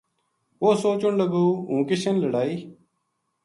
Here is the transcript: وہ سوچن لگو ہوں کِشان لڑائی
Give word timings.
وہ 0.61 0.71
سوچن 0.83 1.11
لگو 1.21 1.45
ہوں 1.67 1.81
کِشان 1.87 2.15
لڑائی 2.23 2.57